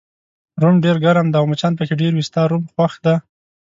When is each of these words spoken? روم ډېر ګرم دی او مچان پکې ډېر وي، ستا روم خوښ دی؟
روم 0.61 0.75
ډېر 0.85 0.95
ګرم 1.05 1.27
دی 1.31 1.37
او 1.39 1.45
مچان 1.51 1.73
پکې 1.77 1.95
ډېر 2.01 2.11
وي، 2.13 2.23
ستا 2.29 2.41
روم 2.51 2.63
خوښ 2.73 2.93
دی؟ 3.03 3.15